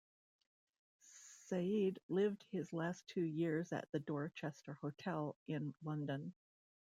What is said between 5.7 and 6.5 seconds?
London.